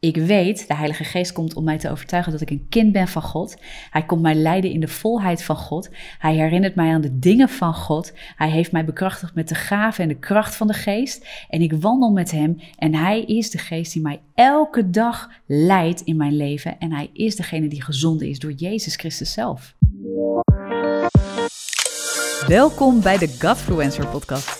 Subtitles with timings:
[0.00, 3.08] Ik weet, de Heilige Geest komt om mij te overtuigen dat ik een kind ben
[3.08, 3.56] van God.
[3.90, 5.90] Hij komt mij leiden in de volheid van God.
[6.18, 8.12] Hij herinnert mij aan de dingen van God.
[8.36, 11.26] Hij heeft mij bekrachtigd met de gave en de kracht van de Geest.
[11.48, 12.60] En ik wandel met Hem.
[12.78, 16.78] En Hij is de Geest die mij elke dag leidt in mijn leven.
[16.78, 19.74] En Hij is degene die gezonden is door Jezus Christus zelf.
[22.46, 24.59] Welkom bij de Godfluencer podcast.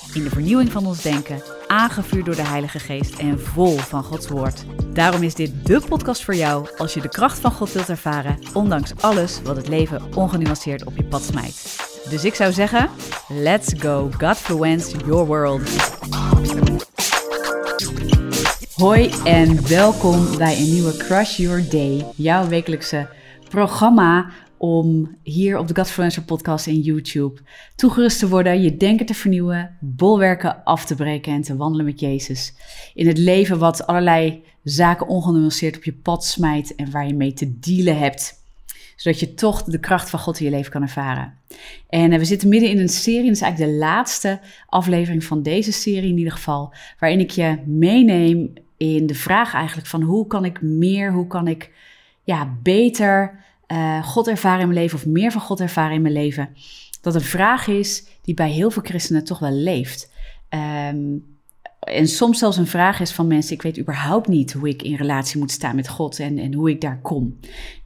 [0.13, 4.27] in de vernieuwing van ons denken, aangevuurd door de Heilige Geest en vol van Gods
[4.27, 4.65] Woord.
[4.93, 8.39] Daarom is dit de podcast voor jou als je de kracht van God wilt ervaren,
[8.53, 11.75] ondanks alles wat het leven ongenuanceerd op je pad smijt.
[12.09, 12.89] Dus ik zou zeggen,
[13.27, 15.61] let's go Godfluence your world.
[18.75, 23.07] Hoi en welkom bij een nieuwe Crush Your Day, jouw wekelijkse
[23.49, 24.25] programma
[24.61, 27.41] om hier op de Godfluencer podcast en YouTube
[27.75, 31.99] toegerust te worden, je denken te vernieuwen, bolwerken af te breken en te wandelen met
[31.99, 32.53] Jezus.
[32.93, 37.33] In het leven wat allerlei zaken ongenuanceerd op je pad smijt en waar je mee
[37.33, 38.33] te dealen hebt.
[38.95, 41.33] Zodat je toch de kracht van God in je leven kan ervaren.
[41.89, 45.43] En eh, we zitten midden in een serie, dat is eigenlijk de laatste aflevering van
[45.43, 50.27] deze serie in ieder geval, waarin ik je meeneem in de vraag eigenlijk van hoe
[50.27, 51.71] kan ik meer, hoe kan ik
[52.23, 53.39] ja, beter
[53.71, 56.49] uh, God ervaren in mijn leven of meer van God ervaren in mijn leven.
[57.01, 60.11] Dat een vraag is die bij heel veel christenen toch wel leeft.
[60.93, 61.29] Um,
[61.79, 64.95] en soms zelfs een vraag is van mensen: ik weet überhaupt niet hoe ik in
[64.95, 67.39] relatie moet staan met God en, en hoe ik daar kom.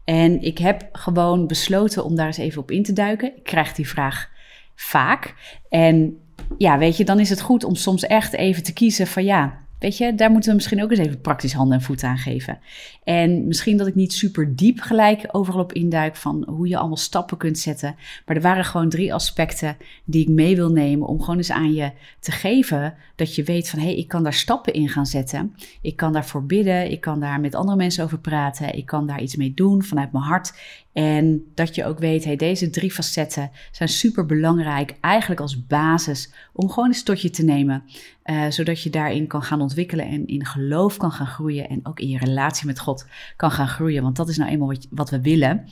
[0.04, 3.36] En ik heb gewoon besloten om daar eens even op in te duiken.
[3.36, 4.30] Ik krijg die vraag
[4.76, 5.34] vaak.
[5.70, 6.18] En
[6.58, 9.65] ja, weet je, dan is het goed om soms echt even te kiezen van ja,
[9.80, 12.60] Weet je, daar moeten we misschien ook eens even praktisch handen en voeten aan geven.
[13.04, 16.98] En misschien dat ik niet super diep gelijk overal op induik van hoe je allemaal
[16.98, 17.96] stappen kunt zetten.
[18.26, 21.74] Maar er waren gewoon drie aspecten die ik mee wil nemen om gewoon eens aan
[21.74, 25.06] je te geven dat je weet van hé, hey, ik kan daar stappen in gaan
[25.06, 25.56] zetten.
[25.82, 29.22] Ik kan daarvoor bidden, ik kan daar met andere mensen over praten, ik kan daar
[29.22, 30.54] iets mee doen vanuit mijn hart.
[30.96, 36.34] En dat je ook weet, hey, deze drie facetten zijn super belangrijk, eigenlijk als basis
[36.54, 37.84] om gewoon eens tot je te nemen.
[38.26, 41.70] Uh, zodat je daarin kan gaan ontwikkelen en in geloof kan gaan groeien.
[41.70, 44.04] En ook in je relatie met God kan gaan groeien.
[44.04, 45.68] Want dat is nou eenmaal wat we willen.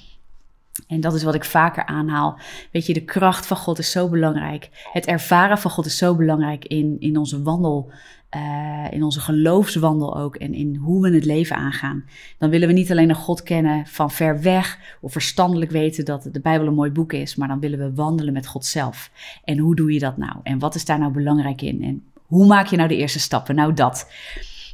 [0.87, 2.39] En dat is wat ik vaker aanhaal.
[2.71, 4.69] Weet je, de kracht van God is zo belangrijk.
[4.91, 7.91] Het ervaren van God is zo belangrijk in, in onze wandel
[8.35, 12.03] uh, in onze geloofswandel ook en in hoe we het leven aangaan.
[12.37, 16.29] Dan willen we niet alleen een God kennen van ver weg of verstandelijk weten dat
[16.31, 19.11] de Bijbel een mooi boek is, maar dan willen we wandelen met God zelf.
[19.43, 20.35] En hoe doe je dat nou?
[20.43, 21.83] En wat is daar nou belangrijk in?
[21.83, 23.55] En hoe maak je nou de eerste stappen?
[23.55, 24.11] Nou, dat.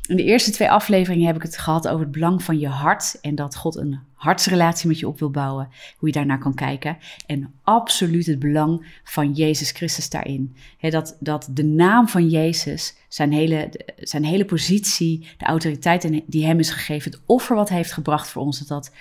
[0.09, 3.17] In de eerste twee afleveringen heb ik het gehad over het belang van je hart
[3.21, 6.97] en dat God een hartsrelatie met je op wil bouwen, hoe je daarnaar kan kijken.
[7.25, 10.55] En absoluut het belang van Jezus Christus daarin.
[10.79, 16.59] dat, dat de naam van Jezus, zijn hele, zijn hele positie, de autoriteit die hem
[16.59, 18.91] is gegeven, het offer wat hij heeft gebracht voor ons, dat dat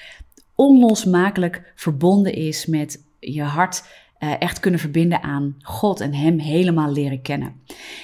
[0.55, 3.83] onlosmakelijk verbonden is met je hart
[4.19, 7.53] uh, echt kunnen verbinden aan God en Hem helemaal leren kennen.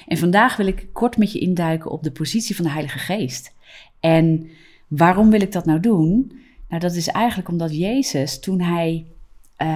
[0.06, 3.54] En vandaag wil ik kort met je induiken op de positie van de Heilige Geest.
[4.00, 4.50] En
[4.88, 6.32] waarom wil ik dat nou doen?
[6.68, 9.06] Nou, dat is eigenlijk omdat Jezus, toen hij
[9.58, 9.66] uh,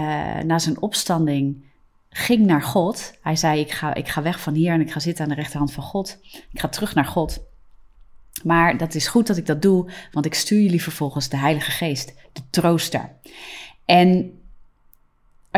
[0.44, 1.64] na zijn opstanding
[2.10, 5.00] ging naar God, hij zei: ik ga, ik ga weg van hier en ik ga
[5.00, 6.18] zitten aan de rechterhand van God.
[6.52, 7.46] Ik ga terug naar God.
[8.42, 11.70] Maar dat is goed dat ik dat doe, want ik stuur jullie vervolgens de Heilige
[11.70, 13.12] Geest, de trooster.
[13.84, 14.37] En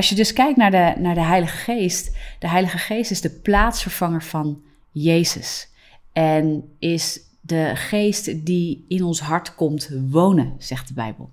[0.01, 3.31] als je dus kijkt naar de, naar de Heilige Geest, de Heilige Geest is de
[3.31, 5.69] plaatsvervanger van Jezus.
[6.13, 11.31] En is de geest die in ons hart komt wonen, zegt de Bijbel.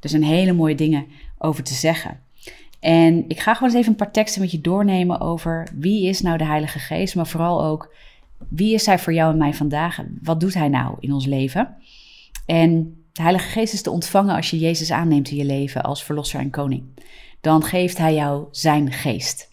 [0.00, 1.06] Er zijn hele mooie dingen
[1.38, 2.20] over te zeggen.
[2.80, 6.20] En ik ga gewoon eens even een paar teksten met je doornemen over wie is
[6.20, 7.94] nou de Heilige Geest, maar vooral ook
[8.48, 9.98] wie is hij voor jou en mij vandaag?
[10.22, 11.76] Wat doet hij nou in ons leven?
[12.46, 16.04] En de Heilige Geest is te ontvangen als je Jezus aanneemt in je leven als
[16.04, 16.82] verlosser en koning
[17.44, 19.50] dan geeft hij jou zijn geest.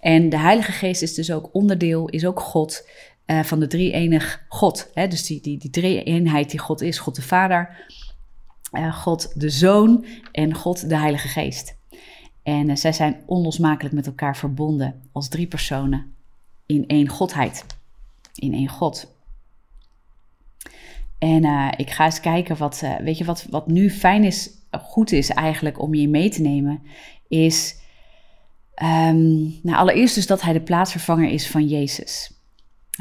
[0.00, 2.88] En de Heilige Geest is dus ook onderdeel, is ook God
[3.26, 4.90] uh, van de drie-enig God.
[4.94, 5.08] Hè?
[5.08, 7.84] Dus die, die, die drie-eenheid die God is, God de Vader,
[8.72, 11.76] uh, God de Zoon en God de Heilige Geest.
[12.42, 16.14] En uh, zij zijn onlosmakelijk met elkaar verbonden als drie personen
[16.66, 17.64] in één Godheid,
[18.34, 19.16] in één God.
[21.18, 21.44] En
[21.76, 25.80] ik ga eens kijken wat, weet je, wat, wat nu fijn is, goed is eigenlijk
[25.80, 26.82] om je mee te nemen,
[27.28, 27.76] is
[28.82, 32.32] um, nou, allereerst dus dat hij de plaatsvervanger is van Jezus.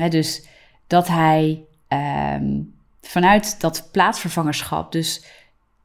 [0.09, 0.47] dus
[0.87, 2.61] dat hij ehm,
[3.01, 5.25] vanuit dat plaatsvervangerschap dus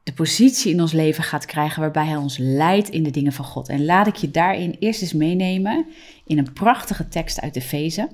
[0.03, 3.45] de positie in ons leven gaat krijgen waarbij hij ons leidt in de dingen van
[3.45, 3.69] God.
[3.69, 5.87] En laat ik je daarin eerst eens meenemen
[6.27, 8.09] in een prachtige tekst uit Efeze.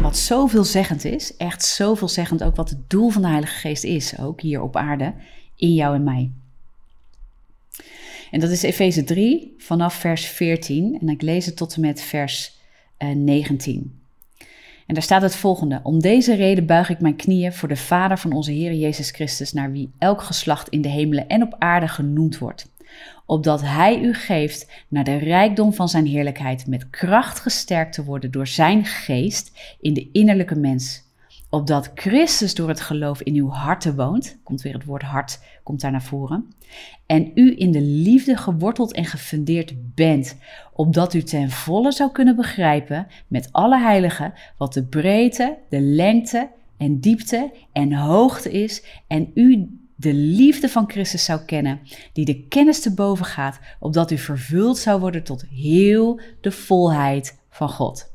[0.00, 4.40] Wat zoveelzeggend is, echt zoveelzeggend ook wat het doel van de Heilige Geest is, ook
[4.40, 5.14] hier op aarde,
[5.56, 6.30] in jou en mij.
[8.30, 12.02] En dat is Efeze 3 vanaf vers 14 en ik lees het tot en met
[12.02, 12.58] vers
[12.98, 13.74] 19.
[14.38, 14.46] Eh,
[14.86, 18.18] en daar staat het volgende: Om deze reden buig ik mijn knieën voor de Vader
[18.18, 21.88] van onze Heer Jezus Christus, naar wie elk geslacht in de hemelen en op aarde
[21.88, 22.68] genoemd wordt
[23.30, 28.30] opdat Hij u geeft naar de rijkdom van Zijn heerlijkheid met kracht gesterkt te worden
[28.30, 31.02] door Zijn geest in de innerlijke mens.
[31.50, 35.80] Opdat Christus door het geloof in uw harten woont, komt weer het woord hart, komt
[35.80, 36.52] daar naar voren,
[37.06, 40.36] en u in de liefde geworteld en gefundeerd bent,
[40.72, 46.50] opdat u ten volle zou kunnen begrijpen met alle heiligen wat de breedte, de lengte
[46.76, 51.80] en diepte en hoogte is en u de liefde van Christus zou kennen,
[52.12, 57.40] die de kennis te boven gaat, opdat u vervuld zou worden tot heel de volheid
[57.48, 58.12] van God.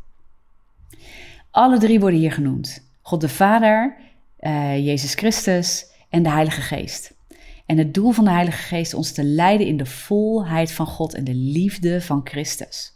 [1.51, 3.97] Alle drie worden hier genoemd: God de Vader,
[4.39, 7.13] uh, Jezus Christus en de Heilige Geest.
[7.65, 10.87] En het doel van de Heilige Geest is ons te leiden in de volheid van
[10.87, 12.95] God en de liefde van Christus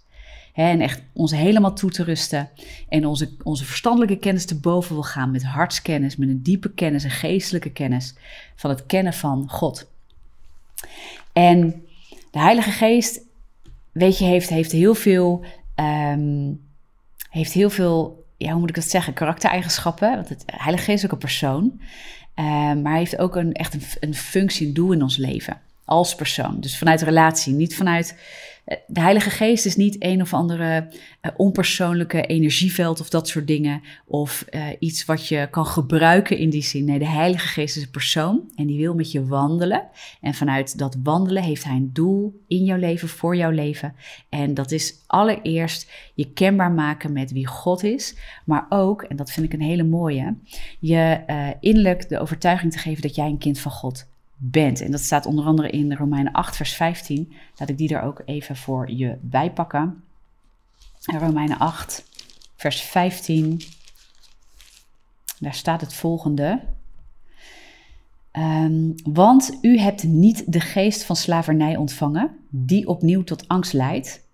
[0.53, 2.49] en echt ons helemaal toe te rusten.
[2.89, 7.03] En onze, onze verstandelijke kennis te boven wil gaan met hartskennis, met een diepe kennis,
[7.03, 8.15] een geestelijke kennis
[8.55, 9.91] van het kennen van God.
[11.33, 11.85] En
[12.31, 13.21] de Heilige Geest,
[13.91, 15.45] weet je, heeft, heeft heel veel,
[15.75, 16.61] um,
[17.29, 20.15] heeft heel veel, ja, hoe moet ik dat zeggen, karaktereigenschappen.
[20.15, 21.63] Want het Heilige Geest is ook een persoon.
[22.35, 25.61] Um, maar hij heeft ook een, echt een, een functie, een doel in ons leven.
[25.89, 26.59] Als persoon.
[26.59, 28.15] Dus vanuit relatie, niet vanuit
[28.87, 30.87] de Heilige Geest is niet een of andere
[31.21, 33.81] uh, onpersoonlijke energieveld of dat soort dingen.
[34.05, 36.85] Of uh, iets wat je kan gebruiken in die zin.
[36.85, 39.87] Nee, de Heilige Geest is een persoon en die wil met je wandelen.
[40.21, 43.95] En vanuit dat wandelen heeft hij een doel in jouw leven, voor jouw leven.
[44.29, 48.15] En dat is allereerst je kenbaar maken met wie God is.
[48.45, 50.37] Maar ook, en dat vind ik een hele mooie,
[50.79, 51.23] je
[51.59, 54.08] innerlijk de overtuiging te geven dat jij een kind van God
[54.41, 54.81] bent.
[54.81, 57.33] En dat staat onder andere in Romeinen 8, vers 15.
[57.55, 60.03] Laat ik die er ook even voor je bijpakken.
[60.99, 62.05] Romeinen 8,
[62.55, 63.61] vers 15.
[65.39, 66.61] Daar staat het volgende.
[68.31, 74.27] Um, want u hebt niet de geest van slavernij ontvangen, die opnieuw tot angst leidt.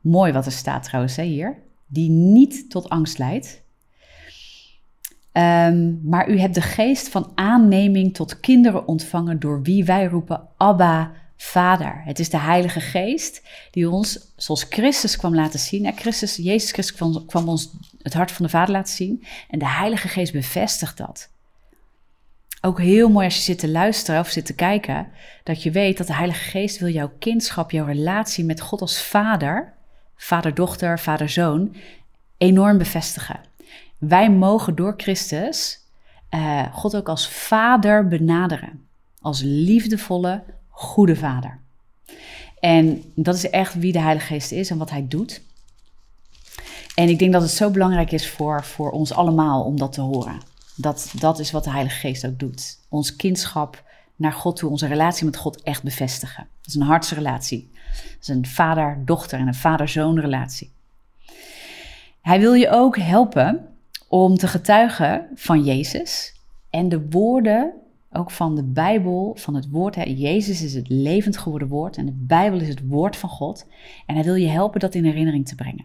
[0.00, 1.58] Mooi wat er staat trouwens hè, hier.
[1.86, 3.62] Die niet tot angst leidt,
[5.38, 10.48] Um, maar u hebt de geest van aanneming tot kinderen ontvangen door wie wij roepen
[10.56, 12.02] Abba, Vader.
[12.04, 15.92] Het is de Heilige Geest die ons, zoals Christus kwam laten zien.
[15.96, 17.70] Christus, Jezus Christus kwam, kwam ons
[18.02, 19.24] het hart van de Vader laten zien.
[19.50, 21.30] En de Heilige Geest bevestigt dat.
[22.60, 25.08] Ook heel mooi als je zit te luisteren of zit te kijken,
[25.44, 29.02] dat je weet dat de Heilige Geest wil jouw kindschap, jouw relatie met God als
[29.02, 29.72] Vader,
[30.16, 31.76] Vader-dochter, Vader-zoon,
[32.38, 33.47] enorm bevestigen.
[33.98, 35.80] Wij mogen door Christus
[36.30, 38.86] uh, God ook als vader benaderen.
[39.20, 41.58] Als liefdevolle, goede vader.
[42.60, 45.42] En dat is echt wie de Heilige Geest is en wat hij doet.
[46.94, 50.00] En ik denk dat het zo belangrijk is voor, voor ons allemaal om dat te
[50.00, 50.40] horen.
[50.74, 52.78] Dat, dat is wat de Heilige Geest ook doet.
[52.88, 53.82] Ons kindschap
[54.16, 56.46] naar God toe, onze relatie met God echt bevestigen.
[56.60, 57.70] Dat is een hartsrelatie.
[57.94, 60.72] Dat is een vader-dochter en een vader-zoon relatie.
[62.20, 63.67] Hij wil je ook helpen
[64.08, 66.34] om te getuigen van Jezus
[66.70, 67.72] en de woorden
[68.12, 69.94] ook van de Bijbel, van het woord.
[69.94, 70.02] Hè.
[70.02, 73.66] Jezus is het levend geworden woord en de Bijbel is het woord van God.
[74.06, 75.84] En hij wil je helpen dat in herinnering te brengen.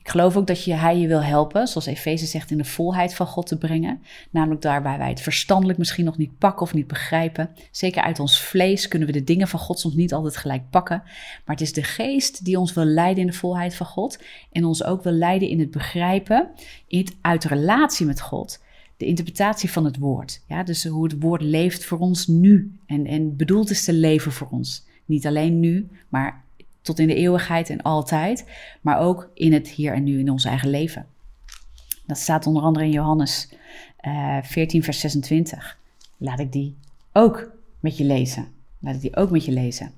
[0.00, 3.14] Ik geloof ook dat je, hij je wil helpen, zoals Efeze zegt, in de volheid
[3.14, 4.02] van God te brengen.
[4.30, 7.50] Namelijk daar waar wij het verstandelijk misschien nog niet pakken of niet begrijpen.
[7.70, 11.02] Zeker uit ons vlees kunnen we de dingen van God soms niet altijd gelijk pakken.
[11.44, 14.22] Maar het is de geest die ons wil leiden in de volheid van God.
[14.52, 16.50] En ons ook wil leiden in het begrijpen,
[16.86, 18.62] in het uit relatie met God.
[18.96, 20.42] De interpretatie van het woord.
[20.48, 22.72] Ja, dus hoe het woord leeft voor ons nu.
[22.86, 24.86] En, en bedoeld is te leven voor ons.
[25.04, 26.44] Niet alleen nu, maar
[26.82, 28.44] tot in de eeuwigheid en altijd,
[28.80, 31.06] maar ook in het hier en nu in ons eigen leven.
[32.06, 33.48] Dat staat onder andere in Johannes
[34.06, 35.78] uh, eh, 14, vers 26.
[36.16, 36.76] Laat ik die
[37.12, 38.48] ook met je lezen.
[38.78, 39.92] Laat ik die ook met je lezen.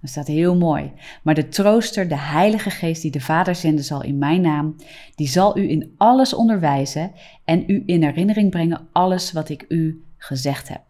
[0.00, 0.92] Dat staat heel mooi.
[1.22, 4.76] Maar de trooster, de Heilige Geest die de Vader zenden zal in mijn naam,
[5.14, 7.12] die zal u in alles onderwijzen
[7.44, 10.82] en u in herinnering brengen alles wat ik u gezegd heb.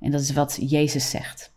[0.00, 1.52] En dat is wat Jezus zegt.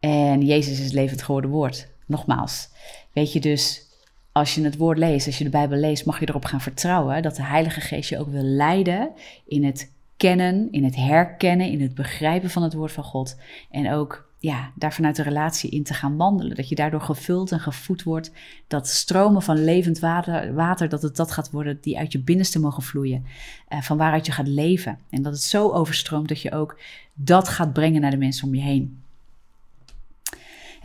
[0.00, 1.88] En Jezus is levend geworden woord.
[2.06, 2.68] Nogmaals,
[3.12, 3.86] weet je dus,
[4.32, 7.22] als je het woord leest, als je de Bijbel leest, mag je erop gaan vertrouwen
[7.22, 9.12] dat de Heilige Geest je ook wil leiden
[9.46, 13.36] in het kennen, in het herkennen, in het begrijpen van het woord van God.
[13.70, 16.56] En ook ja, daar vanuit de relatie in te gaan wandelen.
[16.56, 18.30] Dat je daardoor gevuld en gevoed wordt.
[18.66, 22.60] Dat stromen van levend water, water dat het dat gaat worden die uit je binnenste
[22.60, 23.24] mogen vloeien.
[23.68, 24.98] Uh, van waaruit je gaat leven.
[25.10, 26.80] En dat het zo overstroomt dat je ook
[27.14, 29.02] dat gaat brengen naar de mensen om je heen.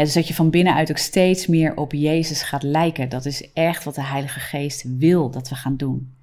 [0.03, 3.09] Dus dat je van binnenuit ook steeds meer op Jezus gaat lijken.
[3.09, 6.13] Dat is echt wat de Heilige Geest wil dat we gaan doen.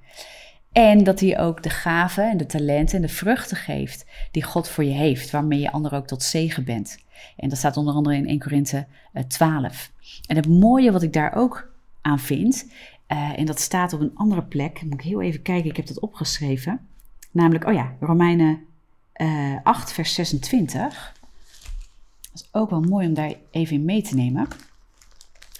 [0.73, 4.69] En dat hij ook de gaven en de talenten en de vruchten geeft die God
[4.69, 6.99] voor je heeft, waarmee je anderen ook tot zegen bent.
[7.37, 8.87] En dat staat onder andere in 1 Korinthe
[9.29, 9.65] 12.
[9.65, 11.71] Eh, en het mooie wat ik daar ook
[12.01, 12.67] aan vind,
[13.09, 15.87] uh, en dat staat op een andere plek, moet ik heel even kijken, ik heb
[15.87, 16.81] dat opgeschreven.
[17.31, 18.61] Namelijk, oh ja, Romeinen
[19.17, 21.17] uh, eh, 8, vers 26.
[22.41, 24.49] Is ook wel mooi om daar even in mee te nemen.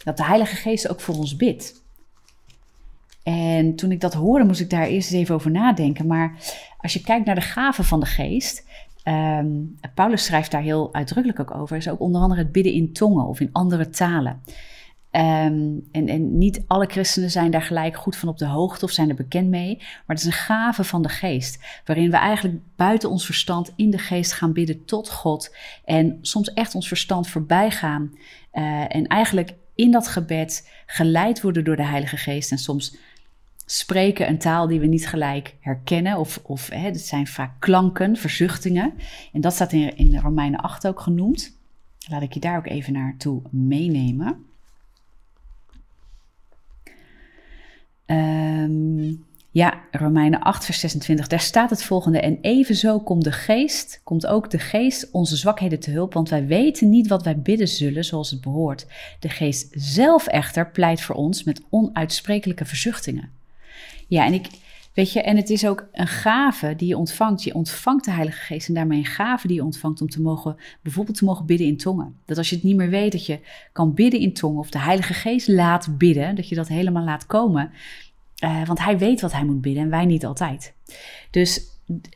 [0.05, 1.83] Dat de Heilige Geest ook voor ons bidt.
[3.23, 6.07] En toen ik dat hoorde, moest ik daar eerst eens even over nadenken.
[6.07, 6.37] Maar
[6.79, 8.67] als je kijkt naar de gaven van de geest,
[9.05, 11.77] Um, Paulus schrijft daar heel uitdrukkelijk ook over.
[11.77, 14.43] Is ook onder andere het bidden in tongen of in andere talen.
[15.13, 18.91] Um, en, en, niet alle christenen zijn daar gelijk goed van op de hoogte of
[18.91, 19.77] zijn er bekend mee.
[19.79, 21.81] Maar het is een gave van de geest.
[21.85, 25.57] Waarin we eigenlijk buiten ons verstand in de geest gaan bidden tot God.
[25.85, 28.13] En soms echt ons verstand voorbij gaan.
[28.53, 32.51] Uh, en eigenlijk in dat gebed geleid worden door de Heilige Geest.
[32.51, 32.97] En soms
[33.67, 36.19] spreken een taal die we niet gelijk herkennen.
[36.19, 38.95] Of, of hè, het zijn vaak klanken, verzuchtingen.
[39.33, 41.57] En dat staat in, in Romeinen 8 ook genoemd.
[42.09, 44.47] Laat ik je daar ook even naartoe meenemen.
[48.11, 52.21] Um, ja, Romeinen 8, vers 26, daar staat het volgende.
[52.21, 56.47] En evenzo komt de geest, komt ook de geest onze zwakheden te hulp, want wij
[56.47, 58.87] weten niet wat wij bidden zullen zoals het behoort.
[59.21, 63.31] De geest zelf echter pleit voor ons met onuitsprekelijke verzuchtingen.
[64.07, 64.47] Ja, en ik,
[64.99, 67.43] weet je, en het is ook een gave die je ontvangt.
[67.43, 70.57] Je ontvangt de Heilige Geest en daarmee een gave die je ontvangt om te mogen,
[70.83, 72.17] bijvoorbeeld te mogen bidden in tongen.
[72.25, 73.41] Dat als je het niet meer weet, dat je
[73.73, 77.27] kan bidden in tongen of de Heilige Geest laat bidden, dat je dat helemaal laat
[77.27, 77.71] komen.
[78.45, 80.75] Uh, want hij weet wat hij moet bidden en wij niet altijd.
[81.31, 81.63] Dus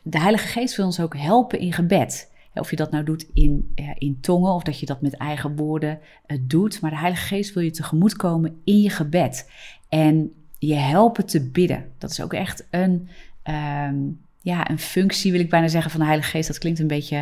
[0.03, 2.31] de Heilige Geest wil ons ook helpen in gebed.
[2.53, 5.55] Of je dat nou doet in, uh, in tongen of dat je dat met eigen
[5.55, 6.81] woorden uh, doet.
[6.81, 9.49] Maar de Heilige Geest wil je tegemoetkomen in je gebed.
[9.89, 10.31] En
[10.67, 11.91] je helpen te bidden.
[11.97, 13.09] Dat is ook echt een,
[13.43, 16.47] um, ja, een functie, wil ik bijna zeggen, van de Heilige Geest.
[16.47, 17.17] Dat klinkt een beetje,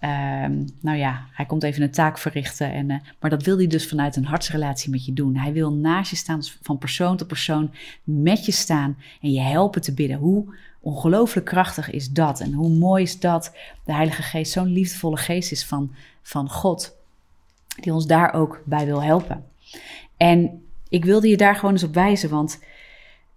[0.00, 2.72] um, nou ja, hij komt even een taak verrichten.
[2.72, 5.36] En, uh, maar dat wil hij dus vanuit een hartsrelatie met je doen.
[5.36, 7.74] Hij wil naast je staan, van persoon tot persoon,
[8.04, 10.18] met je staan en je helpen te bidden.
[10.18, 12.40] Hoe ongelooflijk krachtig is dat?
[12.40, 13.52] En hoe mooi is dat
[13.84, 16.96] de Heilige Geest zo'n liefdevolle geest is van, van God,
[17.80, 19.44] die ons daar ook bij wil helpen.
[20.16, 22.58] En ik wilde je daar gewoon eens op wijzen, want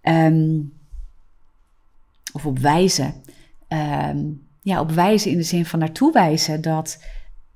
[0.08, 0.72] Um,
[2.32, 3.14] of op wijzen.
[3.68, 7.04] Um, ja, op wijzen in de zin van naartoe wijzen dat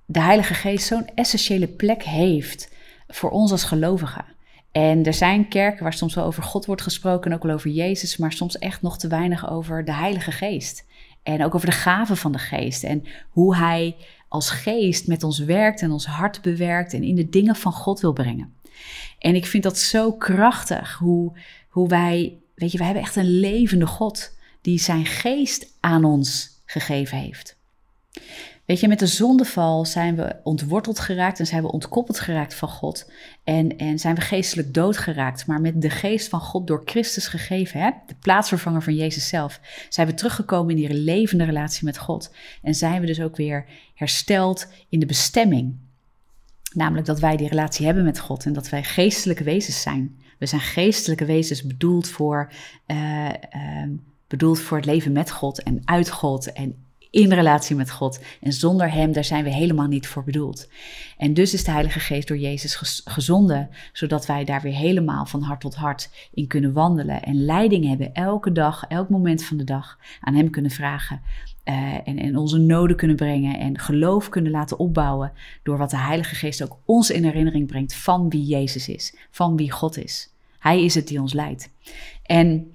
[0.07, 2.73] de Heilige Geest zo'n essentiële plek heeft
[3.07, 4.25] voor ons als gelovigen.
[4.73, 7.71] En er zijn kerken waar soms wel over God wordt gesproken en ook wel over
[7.71, 10.87] Jezus, maar soms echt nog te weinig over de Heilige Geest.
[11.23, 13.97] En ook over de gaven van de Geest en hoe Hij
[14.29, 18.01] als Geest met ons werkt en ons hart bewerkt en in de dingen van God
[18.01, 18.55] wil brengen.
[19.19, 23.39] En ik vind dat zo krachtig hoe, hoe wij Weet je, we hebben echt een
[23.41, 27.57] levende God die zijn geest aan ons gegeven heeft.
[28.65, 32.69] Weet je, met de zondeval zijn we ontworteld geraakt en zijn we ontkoppeld geraakt van
[32.69, 33.11] God.
[33.45, 35.47] En, en zijn we geestelijk dood geraakt.
[35.47, 39.61] Maar met de geest van God door Christus gegeven, hè, de plaatsvervanger van Jezus zelf,
[39.89, 42.35] zijn we teruggekomen in die levende relatie met God.
[42.63, 45.77] En zijn we dus ook weer hersteld in de bestemming.
[46.75, 50.22] Namelijk dat wij die relatie hebben met God en dat wij geestelijke wezens zijn.
[50.43, 52.53] We zijn geestelijke wezens bedoeld voor,
[52.87, 53.33] uh, uh,
[54.27, 56.75] bedoeld voor het leven met God en uit God en
[57.11, 58.21] in relatie met God.
[58.41, 60.69] En zonder Hem, daar zijn we helemaal niet voor bedoeld.
[61.17, 65.43] En dus is de Heilige Geest door Jezus gezonden, zodat wij daar weer helemaal van
[65.43, 69.65] hart tot hart in kunnen wandelen en leiding hebben elke dag, elk moment van de
[69.65, 71.21] dag aan Hem kunnen vragen.
[71.65, 75.33] Uh, en, en onze noden kunnen brengen en geloof kunnen laten opbouwen
[75.63, 79.57] door wat de Heilige Geest ook ons in herinnering brengt van wie Jezus is, van
[79.57, 80.32] wie God is.
[80.63, 81.71] Hij is het die ons leidt.
[82.23, 82.73] En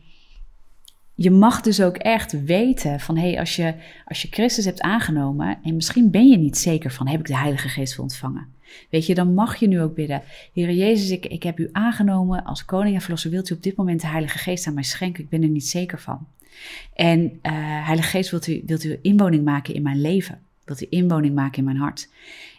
[1.16, 3.74] je mag dus ook echt weten van hé, hey, als, je,
[4.06, 7.38] als je Christus hebt aangenomen en misschien ben je niet zeker van heb ik de
[7.38, 8.48] Heilige Geest wil ontvangen.
[8.90, 10.22] Weet je, dan mag je nu ook bidden.
[10.54, 13.32] Heer Jezus, ik, ik heb u aangenomen als koning en verlosser.
[13.32, 15.24] Wilt u op dit moment de Heilige Geest aan mij schenken?
[15.24, 16.28] Ik ben er niet zeker van.
[16.94, 17.32] En uh,
[17.86, 20.40] Heilige Geest, wilt u, wilt u inwoning maken in mijn leven?
[20.64, 22.10] Wilt u inwoning maken in mijn hart?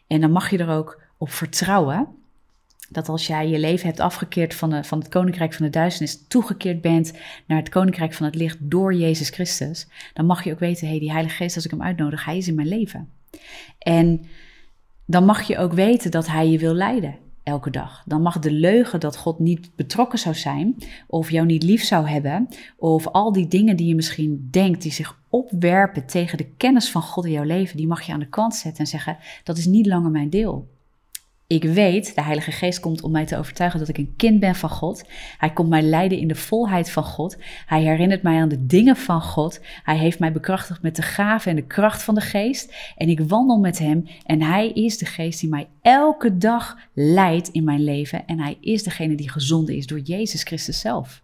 [0.07, 2.09] En dan mag je er ook op vertrouwen
[2.89, 6.81] dat als jij je leven hebt afgekeerd van, van het koninkrijk van de duisternis, toegekeerd
[6.81, 7.13] bent
[7.47, 10.91] naar het koninkrijk van het licht door Jezus Christus, dan mag je ook weten, hé,
[10.91, 13.09] hey, die Heilige Geest, als ik hem uitnodig, hij is in mijn leven.
[13.79, 14.27] En
[15.05, 18.03] dan mag je ook weten dat hij je wil leiden elke dag.
[18.07, 20.77] Dan mag de leugen dat God niet betrokken zou zijn,
[21.07, 24.93] of jou niet lief zou hebben, of al die dingen die je misschien denkt, die
[24.93, 28.29] zich opwerpen tegen de kennis van God in jouw leven, die mag je aan de
[28.29, 30.69] kant zetten en zeggen: dat is niet langer mijn deel.
[31.49, 34.55] Ik weet, de Heilige Geest komt om mij te overtuigen dat ik een kind ben
[34.55, 35.05] van God.
[35.39, 37.37] Hij komt mij leiden in de volheid van God.
[37.67, 39.61] Hij herinnert mij aan de dingen van God.
[39.83, 42.93] Hij heeft mij bekrachtigd met de gave en de kracht van de Geest.
[42.97, 44.09] En ik wandel met Hem.
[44.25, 48.27] En Hij is de Geest die mij elke dag leidt in mijn leven.
[48.27, 51.23] En Hij is degene die gezonden is door Jezus Christus zelf.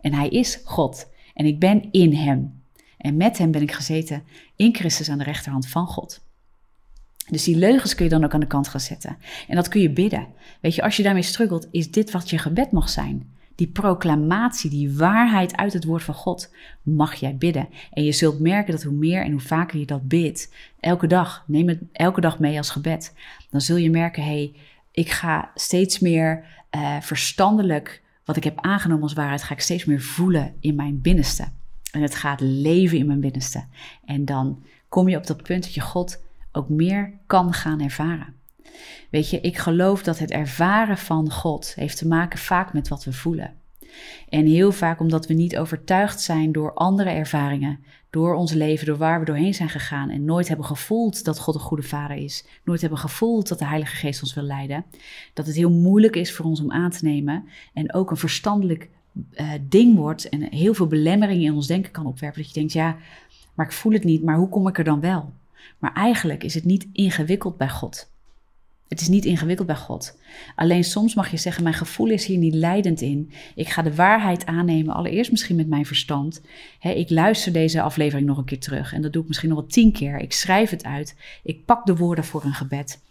[0.00, 1.10] En Hij is God.
[1.34, 2.62] En ik ben in Hem.
[2.98, 4.22] En met Hem ben ik gezeten
[4.56, 6.23] in Christus aan de rechterhand van God.
[7.30, 9.16] Dus die leugens kun je dan ook aan de kant gaan zetten.
[9.48, 10.26] En dat kun je bidden.
[10.60, 13.32] Weet je, als je daarmee struggelt, is dit wat je gebed mag zijn.
[13.54, 16.52] Die proclamatie, die waarheid uit het woord van God,
[16.82, 17.68] mag jij bidden.
[17.92, 21.44] En je zult merken dat hoe meer en hoe vaker je dat bidt, elke dag,
[21.46, 23.14] neem het elke dag mee als gebed,
[23.50, 24.54] dan zul je merken, hé, hey,
[24.90, 26.44] ik ga steeds meer
[26.76, 31.00] uh, verstandelijk, wat ik heb aangenomen als waarheid, ga ik steeds meer voelen in mijn
[31.00, 31.48] binnenste.
[31.92, 33.64] En het gaat leven in mijn binnenste.
[34.04, 36.22] En dan kom je op dat punt dat je God
[36.56, 38.34] ook meer kan gaan ervaren.
[39.10, 43.04] Weet je, ik geloof dat het ervaren van God heeft te maken vaak met wat
[43.04, 43.54] we voelen.
[44.28, 47.78] En heel vaak omdat we niet overtuigd zijn door andere ervaringen,
[48.10, 51.54] door ons leven, door waar we doorheen zijn gegaan en nooit hebben gevoeld dat God
[51.54, 54.84] een goede vader is, nooit hebben gevoeld dat de Heilige Geest ons wil leiden,
[55.32, 58.88] dat het heel moeilijk is voor ons om aan te nemen en ook een verstandelijk
[59.32, 62.38] uh, ding wordt en heel veel belemmeringen in ons denken kan opwerpen.
[62.40, 62.96] Dat je denkt, ja,
[63.54, 65.32] maar ik voel het niet, maar hoe kom ik er dan wel?
[65.78, 68.12] Maar eigenlijk is het niet ingewikkeld bij God.
[68.88, 70.18] Het is niet ingewikkeld bij God.
[70.54, 73.30] Alleen soms mag je zeggen: Mijn gevoel is hier niet leidend in.
[73.54, 76.40] Ik ga de waarheid aannemen, allereerst misschien met mijn verstand.
[76.80, 79.68] ik luister deze aflevering nog een keer terug en dat doe ik misschien nog wel
[79.68, 80.18] tien keer.
[80.18, 81.16] Ik schrijf het uit.
[81.42, 83.02] Ik pak de woorden voor een gebed.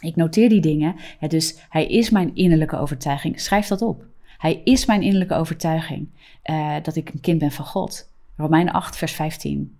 [0.00, 0.96] Ik noteer die dingen.
[1.28, 3.40] dus hij is mijn innerlijke overtuiging.
[3.40, 4.04] Schrijf dat op.
[4.38, 6.08] Hij is mijn innerlijke overtuiging
[6.44, 8.08] uh, dat ik een kind ben van God.
[8.36, 9.76] Romeinen 8, vers 15.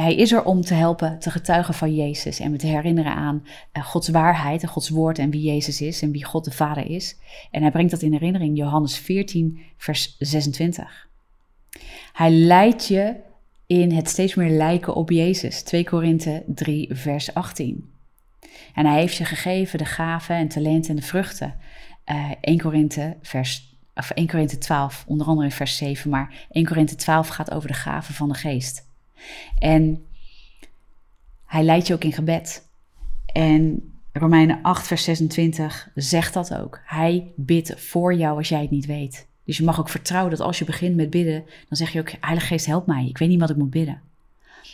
[0.00, 3.42] Hij is er om te helpen te getuigen van Jezus en me te herinneren aan
[3.72, 6.90] uh, Gods waarheid en Gods woord en wie Jezus is en wie God de Vader
[6.90, 7.16] is.
[7.50, 11.08] En hij brengt dat in herinnering, Johannes 14, vers 26.
[12.12, 13.14] Hij leidt je
[13.66, 17.92] in het steeds meer lijken op Jezus, 2 Korinthe 3, vers 18.
[18.74, 21.54] En hij heeft je gegeven de gaven en talenten en de vruchten.
[22.06, 26.66] Uh, 1 Korinthe vers of 1 Korinthe 12, onder andere in vers 7, maar 1
[26.66, 28.87] Korinthe 12 gaat over de gaven van de geest.
[29.58, 30.06] En
[31.46, 32.66] hij leidt je ook in gebed.
[33.32, 36.80] En Romeinen 8, vers 26 zegt dat ook.
[36.84, 39.26] Hij bidt voor jou als jij het niet weet.
[39.44, 42.12] Dus je mag ook vertrouwen dat als je begint met bidden, dan zeg je ook:
[42.20, 43.06] Heilige Geest, help mij.
[43.06, 44.00] Ik weet niet wat ik moet bidden.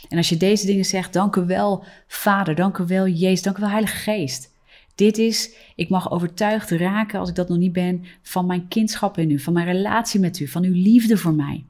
[0.08, 3.56] En als je deze dingen zegt, dank u wel, Vader, dank u wel, Jezus, dank
[3.56, 4.52] u wel, Heilige Geest.
[4.94, 9.18] Dit is, ik mag overtuigd raken, als ik dat nog niet ben, van mijn kindschap
[9.18, 11.64] in u, van mijn relatie met u, van uw liefde voor mij.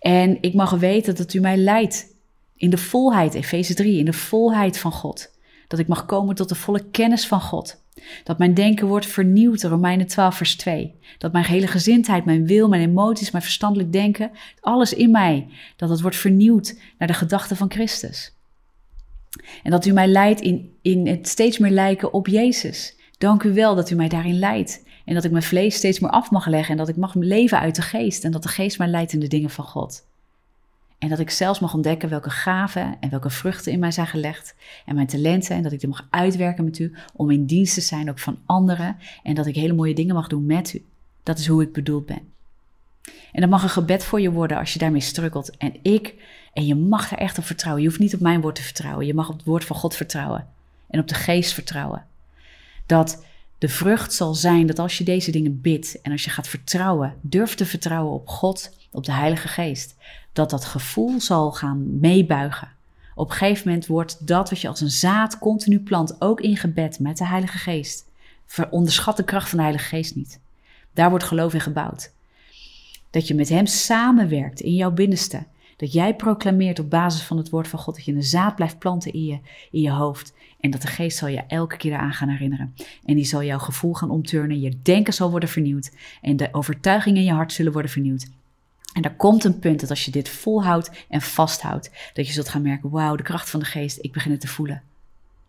[0.00, 2.14] En ik mag weten dat u mij leidt
[2.56, 5.34] in de volheid, Efeze 3, in de volheid van God.
[5.68, 7.84] Dat ik mag komen tot de volle kennis van God.
[8.24, 10.94] Dat mijn denken wordt vernieuwd, Romeinen 12, vers 2.
[11.18, 14.30] Dat mijn hele gezindheid, mijn wil, mijn emoties, mijn verstandelijk denken,
[14.60, 18.34] alles in mij, dat het wordt vernieuwd naar de gedachten van Christus.
[19.62, 22.96] En dat u mij leidt in, in het steeds meer lijken op Jezus.
[23.18, 24.84] Dank u wel dat u mij daarin leidt.
[25.06, 27.60] En dat ik mijn vlees steeds meer af mag leggen en dat ik mag leven
[27.60, 30.04] uit de geest en dat de geest mij leidt in de dingen van God.
[30.98, 34.54] En dat ik zelfs mag ontdekken welke gaven en welke vruchten in mij zijn gelegd
[34.86, 37.80] en mijn talenten en dat ik die mag uitwerken met u om in dienst te
[37.80, 40.84] zijn ook van anderen en dat ik hele mooie dingen mag doen met u.
[41.22, 42.20] Dat is hoe ik bedoeld ben.
[43.32, 45.56] En dat mag een gebed voor je worden als je daarmee strukkelt.
[45.56, 46.14] En ik,
[46.52, 47.82] en je mag er echt op vertrouwen.
[47.82, 49.06] Je hoeft niet op mijn woord te vertrouwen.
[49.06, 50.46] Je mag op het woord van God vertrouwen.
[50.88, 52.04] En op de geest vertrouwen.
[52.86, 53.24] Dat
[53.58, 57.14] de vrucht zal zijn dat als je deze dingen bidt en als je gaat vertrouwen,
[57.20, 59.94] durft te vertrouwen op God, op de Heilige Geest,
[60.32, 62.68] dat dat gevoel zal gaan meebuigen.
[63.14, 66.56] Op een gegeven moment wordt dat wat je als een zaad continu plant, ook in
[66.56, 68.04] gebed met de Heilige Geest.
[68.70, 70.40] Onderschat de kracht van de Heilige Geest niet.
[70.92, 72.12] Daar wordt geloof in gebouwd.
[73.10, 75.44] Dat je met Hem samenwerkt in jouw binnenste.
[75.76, 78.78] Dat jij proclameert op basis van het woord van God dat je een zaad blijft
[78.78, 79.38] planten in je,
[79.70, 80.32] in je hoofd.
[80.60, 82.74] En dat de geest zal je elke keer aan gaan herinneren.
[83.04, 84.60] En die zal jouw gevoel gaan omturnen.
[84.60, 85.90] Je denken zal worden vernieuwd.
[86.22, 88.26] En de overtuigingen in je hart zullen worden vernieuwd.
[88.92, 92.48] En er komt een punt dat als je dit volhoudt en vasthoudt, dat je zult
[92.48, 94.82] gaan merken: wauw, de kracht van de geest, ik begin het te voelen.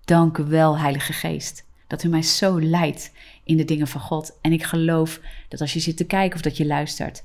[0.05, 1.65] Dank u wel, Heilige Geest.
[1.87, 3.11] Dat u mij zo leidt
[3.43, 4.37] in de dingen van God.
[4.41, 7.23] En ik geloof dat als je zit te kijken of dat je luistert,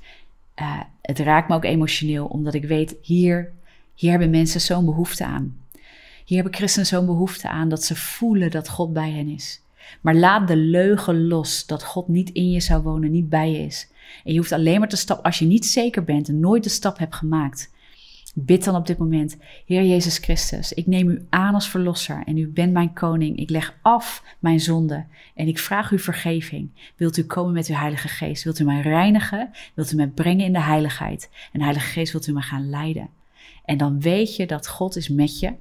[0.61, 3.51] uh, het raakt me ook emotioneel, omdat ik weet, hier,
[3.95, 5.57] hier hebben mensen zo'n behoefte aan.
[6.25, 9.61] Hier hebben christenen zo'n behoefte aan dat ze voelen dat God bij hen is.
[10.01, 13.65] Maar laat de leugen los dat God niet in je zou wonen, niet bij je
[13.65, 13.91] is.
[14.23, 16.69] En je hoeft alleen maar te stappen als je niet zeker bent en nooit de
[16.69, 17.71] stap hebt gemaakt.
[18.35, 22.37] Bid dan op dit moment, Heer Jezus Christus, ik neem u aan als verlosser en
[22.37, 23.37] u bent mijn koning.
[23.37, 25.05] Ik leg af mijn zonde
[25.35, 26.91] en ik vraag u vergeving.
[26.95, 28.43] Wilt u komen met uw Heilige Geest?
[28.43, 29.49] Wilt u mij reinigen?
[29.73, 31.29] Wilt u mij brengen in de heiligheid?
[31.51, 33.09] En Heilige Geest, wilt u mij gaan leiden?
[33.65, 35.53] En dan weet je dat God is met je.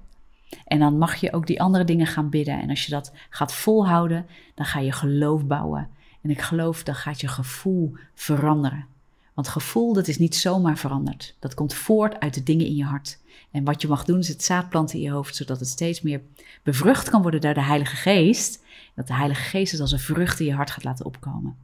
[0.67, 2.61] En dan mag je ook die andere dingen gaan bidden.
[2.61, 5.88] En als je dat gaat volhouden, dan ga je geloof bouwen.
[6.23, 8.87] En ik geloof, dan gaat je gevoel veranderen.
[9.35, 11.37] Want gevoel, dat is niet zomaar veranderd.
[11.38, 13.19] Dat komt voort uit de dingen in je hart.
[13.51, 16.01] En wat je mag doen, is het zaad planten in je hoofd, zodat het steeds
[16.01, 16.21] meer
[16.62, 18.62] bevrucht kan worden door de Heilige Geest.
[18.95, 21.57] Dat de Heilige Geest het als een vrucht in je hart gaat laten opkomen.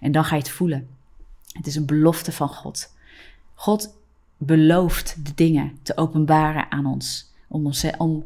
[0.00, 0.88] En dan ga je het voelen.
[1.52, 2.94] Het is een belofte van God.
[3.54, 3.96] God
[4.36, 7.31] belooft de dingen te openbaren aan ons.
[7.52, 8.24] Om, ons, om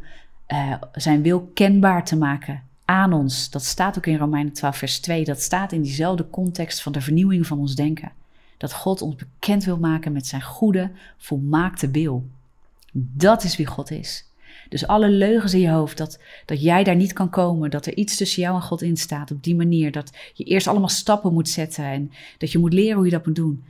[0.48, 3.50] uh, zijn wil kenbaar te maken aan ons.
[3.50, 5.24] Dat staat ook in Romeinen 12, vers 2.
[5.24, 8.12] Dat staat in diezelfde context van de vernieuwing van ons denken.
[8.56, 12.26] Dat God ons bekend wil maken met zijn goede, volmaakte wil.
[12.92, 14.24] Dat is wie God is.
[14.68, 17.94] Dus alle leugens in je hoofd, dat, dat jij daar niet kan komen, dat er
[17.94, 21.32] iets tussen jou en God in staat op die manier, dat je eerst allemaal stappen
[21.32, 23.64] moet zetten en dat je moet leren hoe je dat moet doen.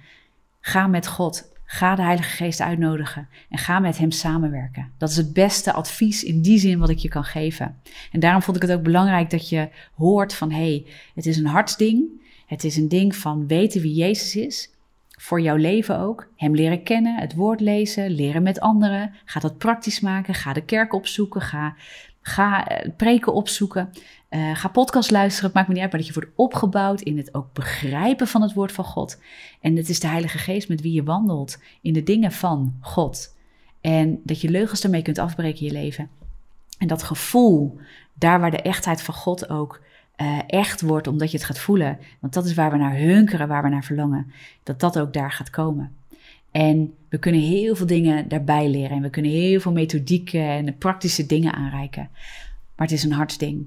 [0.61, 4.93] Ga met God, ga de Heilige Geest uitnodigen en ga met Hem samenwerken.
[4.99, 7.81] Dat is het beste advies in die zin wat ik je kan geven.
[8.13, 11.37] En daarom vond ik het ook belangrijk dat je hoort van hé, hey, het is
[11.37, 12.05] een hartsding,
[12.47, 14.71] het is een ding van weten wie Jezus is
[15.19, 16.29] voor jouw leven ook.
[16.37, 19.15] Hem leren kennen, het woord lezen, leren met anderen.
[19.25, 20.35] Ga dat praktisch maken.
[20.35, 21.41] Ga de kerk opzoeken.
[21.41, 21.75] Ga,
[22.27, 23.91] ga uh, preken opzoeken.
[24.31, 25.45] Uh, ga podcast luisteren.
[25.47, 28.43] Het maakt me niet uit, maar dat je wordt opgebouwd in het ook begrijpen van
[28.43, 29.21] het woord van God.
[29.61, 33.35] En het is de Heilige Geest met wie je wandelt in de dingen van God.
[33.81, 36.11] En dat je leugens ermee kunt afbreken in je leven.
[36.79, 37.79] En dat gevoel,
[38.15, 39.81] daar waar de echtheid van God ook
[40.17, 41.99] uh, echt wordt omdat je het gaat voelen.
[42.21, 44.33] Want dat is waar we naar hunkeren, waar we naar verlangen.
[44.63, 45.97] Dat dat ook daar gaat komen.
[46.57, 48.97] En we kunnen heel veel dingen daarbij leren.
[48.97, 52.09] En we kunnen heel veel methodieken en praktische dingen aanreiken.
[52.77, 53.67] Maar het is een hartsding.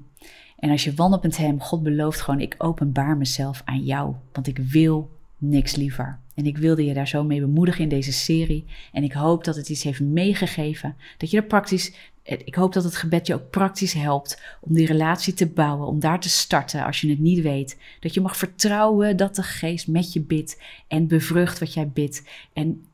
[0.59, 4.15] En als je wandelt met hem, God belooft gewoon: ik openbaar mezelf aan jou.
[4.33, 6.19] Want ik wil niks liever.
[6.35, 8.65] En ik wilde je daar zo mee bemoedigen in deze serie.
[8.91, 10.95] En ik hoop dat het iets heeft meegegeven.
[11.17, 11.93] Dat je er praktisch
[12.37, 15.99] ik hoop dat het gebed je ook praktisch helpt om die relatie te bouwen, om
[15.99, 17.77] daar te starten als je het niet weet.
[17.99, 22.23] Dat je mag vertrouwen dat de geest met je bidt en bevrucht wat jij bidt.
[22.53, 22.85] En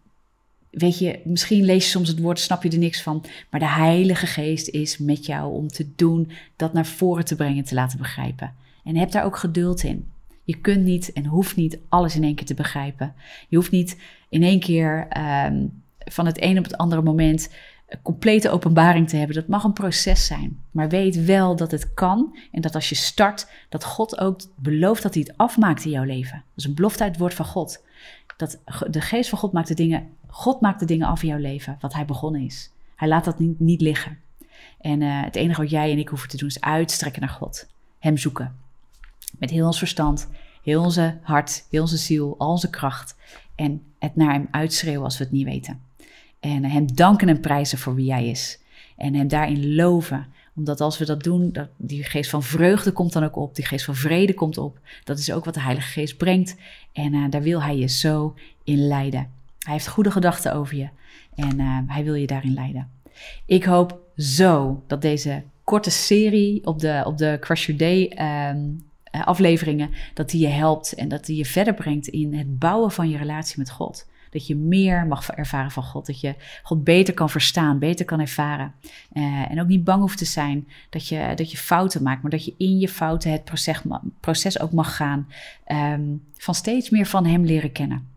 [0.69, 3.69] weet je, misschien lees je soms het woord, snap je er niks van, maar de
[3.69, 7.98] Heilige Geest is met jou om te doen, dat naar voren te brengen, te laten
[7.98, 8.54] begrijpen.
[8.84, 10.08] En heb daar ook geduld in.
[10.43, 13.13] Je kunt niet en hoeft niet alles in één keer te begrijpen.
[13.50, 13.98] Je hoeft niet
[14.30, 15.08] in één keer
[15.45, 17.50] um, van het een op het andere moment
[18.02, 19.36] complete openbaring te hebben.
[19.36, 20.60] Dat mag een proces zijn.
[20.71, 25.04] Maar weet wel dat het kan en dat als je start, dat God ook belooft
[25.04, 26.36] dat hij het afmaakt in jouw leven.
[26.36, 27.84] Dat is een belofte uit het woord van God.
[28.38, 31.38] Dat de geest van God maakt de dingen, God maakt de dingen af in jouw
[31.38, 32.71] leven, wat hij begonnen is.
[32.95, 34.17] Hij laat dat niet, niet liggen.
[34.80, 37.67] En uh, het enige wat jij en ik hoeven te doen is uitstrekken naar God.
[38.00, 38.56] Hem zoeken.
[39.39, 40.30] Met heel ons verstand,
[40.63, 43.15] heel onze hart, heel onze ziel, al onze kracht.
[43.56, 45.82] En het naar hem uitschreeuwen als we het niet weten.
[46.45, 48.60] En hem danken en prijzen voor wie hij is.
[48.97, 50.27] En hem daarin loven.
[50.55, 53.55] Omdat als we dat doen, dat, die geest van vreugde komt dan ook op.
[53.55, 54.79] Die geest van vrede komt op.
[55.03, 56.55] Dat is ook wat de Heilige Geest brengt.
[56.91, 59.29] En uh, daar wil hij je zo in leiden.
[59.60, 60.88] Hij heeft goede gedachten over je.
[61.36, 62.89] En uh, hij wil je daarin leiden.
[63.45, 68.12] Ik hoop zo dat deze korte serie op de, op de Crush Your Day
[68.51, 72.91] um, afleveringen, dat die je helpt en dat die je verder brengt in het bouwen
[72.91, 74.05] van je relatie met God.
[74.36, 76.06] Dat je meer mag ervaren van God.
[76.06, 78.74] Dat je God beter kan verstaan, beter kan ervaren.
[79.13, 82.32] Uh, en ook niet bang hoeft te zijn dat je, dat je fouten maakt, maar
[82.32, 83.82] dat je in je fouten het proces,
[84.19, 85.28] proces ook mag gaan.
[85.67, 88.08] Um, van steeds meer van Hem leren kennen.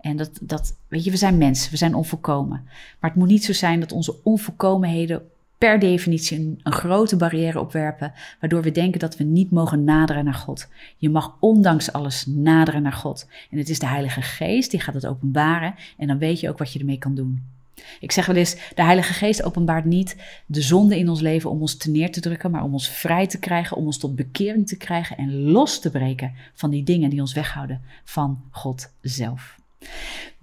[0.00, 2.62] En dat, dat, weet je, we zijn mensen, we zijn onvolkomen.
[3.00, 5.22] Maar het moet niet zo zijn dat onze onvolkomenheden
[5.64, 10.34] per definitie een, grote barrière opwerpen, waardoor we denken dat we niet mogen naderen naar
[10.34, 10.68] God.
[10.96, 13.26] Je mag ondanks alles naderen naar God.
[13.50, 16.58] En het is de Heilige Geest die gaat het openbaren en dan weet je ook
[16.58, 17.42] wat je ermee kan doen.
[18.00, 21.60] Ik zeg wel eens, de Heilige Geest openbaart niet de zonde in ons leven om
[21.60, 24.66] ons te neer te drukken, maar om ons vrij te krijgen, om ons tot bekering
[24.66, 29.62] te krijgen en los te breken van die dingen die ons weghouden van God zelf.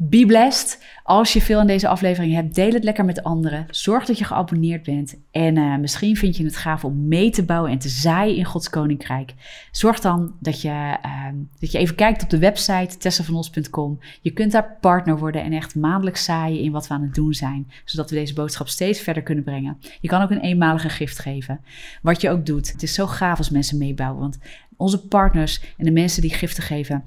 [0.03, 0.83] Be blessed.
[1.03, 3.65] Als je veel aan deze aflevering hebt, deel het lekker met anderen.
[3.69, 5.17] Zorg dat je geabonneerd bent.
[5.31, 8.45] En uh, misschien vind je het gaaf om mee te bouwen en te zaaien in
[8.45, 9.33] Gods Koninkrijk.
[9.71, 11.25] Zorg dan dat je, uh,
[11.59, 13.99] dat je even kijkt op de website tessavanos.com.
[14.21, 17.33] Je kunt daar partner worden en echt maandelijks zaaien in wat we aan het doen
[17.33, 17.71] zijn.
[17.85, 19.77] Zodat we deze boodschap steeds verder kunnen brengen.
[19.99, 21.59] Je kan ook een eenmalige gift geven.
[22.01, 22.71] Wat je ook doet.
[22.71, 24.19] Het is zo gaaf als mensen meebouwen.
[24.19, 24.39] Want
[24.77, 27.03] onze partners en de mensen die giften geven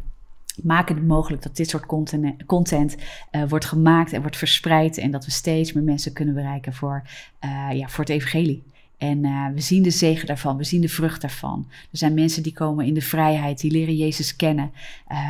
[0.63, 1.87] maken het mogelijk dat dit soort
[2.47, 2.97] content,
[3.33, 4.99] uh, wordt gemaakt en wordt verspreid.
[4.99, 7.03] En dat we steeds meer mensen kunnen bereiken voor,
[7.45, 8.63] uh, ja, voor het evangelie.
[9.05, 11.67] En uh, we zien de zegen daarvan, we zien de vrucht daarvan.
[11.69, 14.73] Er zijn mensen die komen in de vrijheid, die leren Jezus kennen.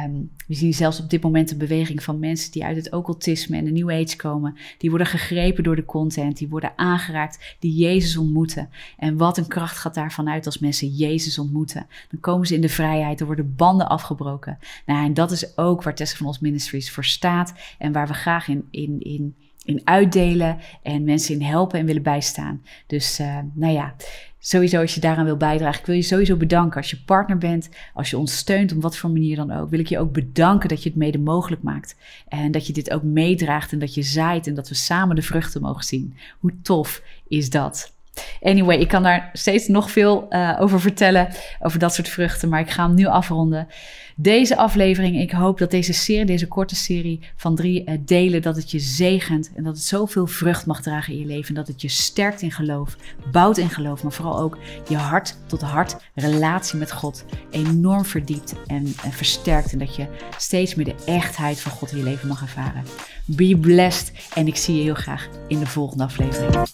[0.07, 3.57] Um, we zien zelfs op dit moment een beweging van mensen die uit het occultisme
[3.57, 4.57] en de New Age komen.
[4.79, 8.69] Die worden gegrepen door de content, die worden aangeraakt, die Jezus ontmoeten.
[8.99, 11.87] En wat een kracht gaat daarvan uit als mensen Jezus ontmoeten.
[12.11, 14.59] Dan komen ze in de vrijheid, er worden banden afgebroken.
[14.87, 18.15] Nou, en dat is ook waar Tessa van Ons Ministries voor staat en waar we
[18.15, 22.63] graag in, in, in in uitdelen en mensen in helpen en willen bijstaan.
[22.87, 23.95] Dus uh, nou ja,
[24.39, 27.69] sowieso als je daaraan wil bijdragen, ik wil je sowieso bedanken als je partner bent,
[27.95, 29.71] als je ons steunt op wat voor manier dan ook.
[29.71, 31.97] Wil ik je ook bedanken dat je het mede mogelijk maakt
[32.29, 35.23] en dat je dit ook meedraagt en dat je zaait en dat we samen de
[35.23, 36.17] vruchten mogen zien.
[36.39, 37.94] Hoe tof is dat?
[38.43, 41.29] Anyway, ik kan daar steeds nog veel uh, over vertellen,
[41.61, 43.69] over dat soort vruchten, maar ik ga hem nu afronden.
[44.17, 48.57] Deze aflevering, ik hoop dat deze serie, deze korte serie van drie uh, delen, dat
[48.57, 51.49] het je zegent en dat het zoveel vrucht mag dragen in je leven.
[51.49, 52.97] En dat het je sterkt in geloof,
[53.33, 58.55] bouwt in geloof, maar vooral ook je hart tot hart relatie met God enorm verdiept
[58.67, 59.73] en versterkt.
[59.73, 60.07] En dat je
[60.39, 62.85] steeds meer de echtheid van God in je leven mag ervaren.
[63.25, 66.69] Be blessed en ik zie je heel graag in de volgende aflevering.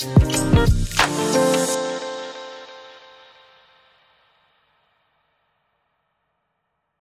[0.00, 0.47] Thank you.